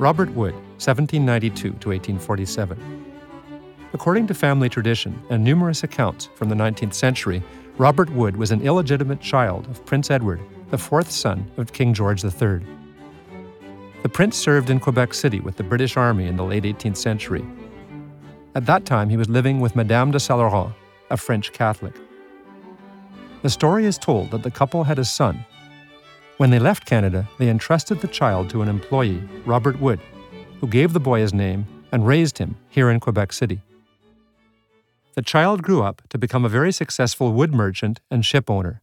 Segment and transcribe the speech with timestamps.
[0.00, 3.04] Robert Wood, 1792 to 1847.
[3.92, 7.42] According to family tradition and numerous accounts from the 19th century,
[7.76, 10.40] Robert Wood was an illegitimate child of Prince Edward,
[10.70, 12.60] the fourth son of King George III.
[14.02, 17.44] The prince served in Quebec City with the British Army in the late 18th century.
[18.54, 20.72] At that time, he was living with Madame de Saint Laurent,
[21.10, 21.94] a French Catholic.
[23.42, 25.44] The story is told that the couple had a son.
[26.40, 30.00] When they left Canada, they entrusted the child to an employee, Robert Wood,
[30.58, 33.60] who gave the boy his name and raised him here in Quebec City.
[35.16, 38.80] The child grew up to become a very successful wood merchant and ship owner.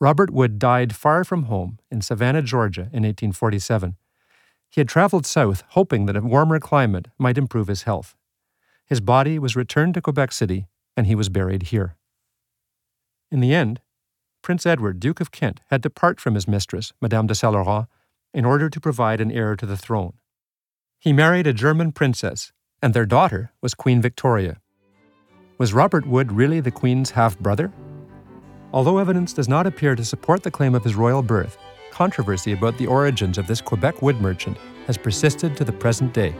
[0.00, 3.94] Robert Wood died far from home in Savannah, Georgia in 1847.
[4.68, 8.16] He had traveled south hoping that a warmer climate might improve his health.
[8.84, 11.94] His body was returned to Quebec City and he was buried here.
[13.30, 13.80] In the end,
[14.46, 17.88] Prince Edward, Duke of Kent, had to part from his mistress, Madame de Laurent,
[18.32, 20.12] in order to provide an heir to the throne.
[21.00, 24.58] He married a German princess, and their daughter was Queen Victoria.
[25.58, 27.72] Was Robert Wood really the Queen's half brother?
[28.72, 31.58] Although evidence does not appear to support the claim of his royal birth,
[31.90, 36.32] controversy about the origins of this Quebec wood merchant has persisted to the present day.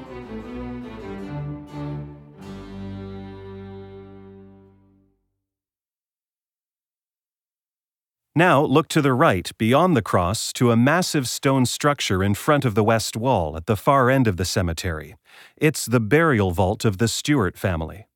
[8.39, 12.67] Now look to the right, beyond the cross, to a massive stone structure in front
[12.67, 15.17] of the west wall at the far end of the cemetery.
[15.57, 18.09] It's the burial vault of the Stuart family.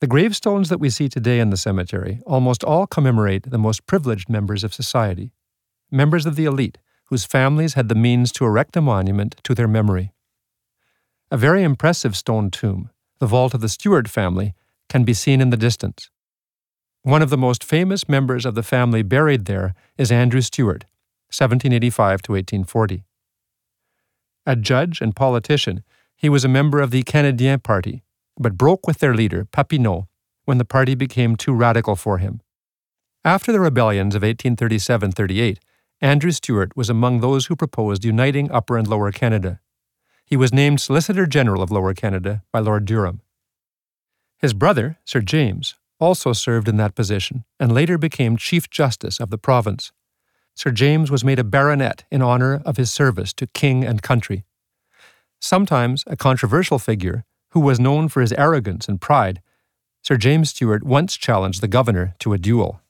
[0.00, 4.28] The gravestones that we see today in the cemetery almost all commemorate the most privileged
[4.28, 5.32] members of society,
[5.90, 9.66] members of the elite whose families had the means to erect a monument to their
[9.66, 10.12] memory.
[11.32, 14.54] A very impressive stone tomb, the vault of the Stuart family,
[14.88, 16.10] can be seen in the distance.
[17.06, 20.86] One of the most famous members of the family buried there is Andrew Stuart,
[21.30, 23.04] 1785 to 1840.
[24.44, 25.84] A judge and politician,
[26.16, 28.02] he was a member of the Canadien Party,
[28.36, 30.08] but broke with their leader, Papineau,
[30.46, 32.40] when the party became too radical for him.
[33.24, 35.60] After the rebellions of 1837 38,
[36.00, 39.60] Andrew Stuart was among those who proposed uniting Upper and Lower Canada.
[40.24, 43.20] He was named Solicitor General of Lower Canada by Lord Durham.
[44.38, 49.30] His brother, Sir James, also served in that position and later became Chief Justice of
[49.30, 49.92] the province.
[50.54, 54.44] Sir James was made a baronet in honor of his service to king and country.
[55.40, 59.40] Sometimes a controversial figure who was known for his arrogance and pride,
[60.02, 62.80] Sir James Stuart once challenged the governor to a duel.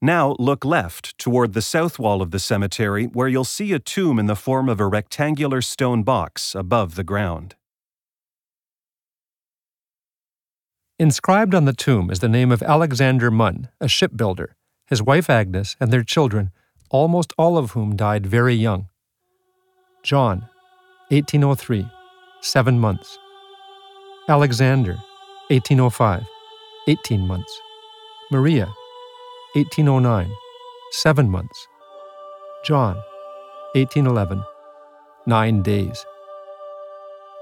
[0.00, 4.18] Now look left toward the south wall of the cemetery where you'll see a tomb
[4.18, 7.56] in the form of a rectangular stone box above the ground.
[11.00, 14.56] Inscribed on the tomb is the name of Alexander Munn, a shipbuilder,
[14.88, 16.50] his wife Agnes, and their children,
[16.90, 18.88] almost all of whom died very young.
[20.02, 20.48] John,
[21.10, 21.88] 1803,
[22.40, 23.16] seven months.
[24.28, 24.94] Alexander,
[25.50, 26.24] 1805,
[26.88, 27.60] 18 months.
[28.32, 28.66] Maria,
[29.54, 30.32] 1809,
[30.90, 31.68] seven months.
[32.64, 32.96] John,
[33.76, 34.42] 1811,
[35.26, 36.04] nine days.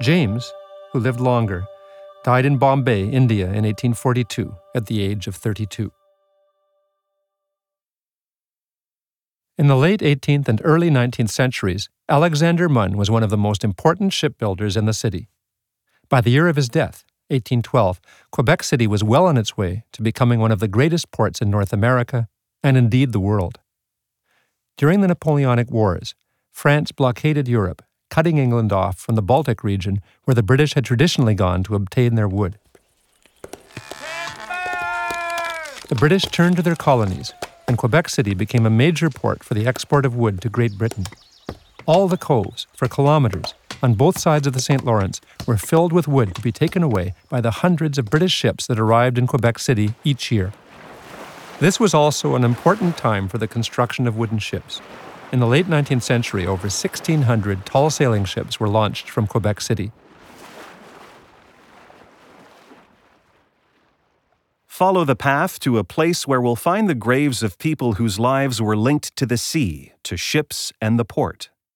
[0.02, 0.52] James,
[0.92, 1.66] who lived longer,
[2.26, 5.92] died in Bombay, India in 1842 at the age of 32.
[9.56, 13.62] In the late 18th and early 19th centuries, Alexander Munn was one of the most
[13.62, 15.28] important shipbuilders in the city.
[16.08, 18.00] By the year of his death, 1812,
[18.32, 21.48] Quebec City was well on its way to becoming one of the greatest ports in
[21.48, 22.26] North America
[22.60, 23.60] and indeed the world.
[24.76, 26.16] During the Napoleonic Wars,
[26.50, 31.34] France blockaded Europe cutting England off from the Baltic region where the British had traditionally
[31.34, 32.58] gone to obtain their wood.
[35.88, 37.32] The British turned to their colonies,
[37.68, 41.04] and Quebec City became a major port for the export of wood to Great Britain.
[41.86, 44.84] All the coves, for kilometers, on both sides of the St.
[44.84, 48.66] Lawrence, were filled with wood to be taken away by the hundreds of British ships
[48.66, 50.52] that arrived in Quebec City each year.
[51.60, 54.80] This was also an important time for the construction of wooden ships.
[55.32, 59.90] In the late 19th century, over 1,600 tall sailing ships were launched from Quebec City.
[64.66, 68.60] Follow the path to a place where we'll find the graves of people whose lives
[68.60, 71.48] were linked to the sea, to ships, and the port.